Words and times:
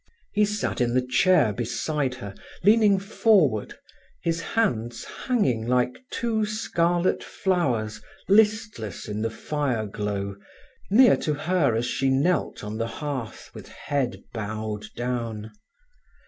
He 0.33 0.45
sat 0.45 0.81
in 0.81 0.95
the 0.95 1.05
chair 1.05 1.53
beside 1.53 2.15
her, 2.15 2.33
leaning 2.63 2.97
forward, 2.97 3.75
his 4.23 4.41
hands 4.41 5.03
hanging 5.05 5.67
like 5.67 5.99
two 6.09 6.43
scarlet 6.43 7.23
flowers 7.23 8.01
listless 8.27 9.07
in 9.07 9.21
the 9.21 9.29
fire 9.29 9.85
glow, 9.85 10.37
near 10.89 11.15
to 11.17 11.35
her, 11.35 11.75
as 11.75 11.85
she 11.85 12.09
knelt 12.09 12.63
on 12.63 12.79
the 12.79 12.87
hearth, 12.87 13.51
with 13.53 13.67
head 13.67 14.23
bowed 14.33 14.85
down. 14.95 15.51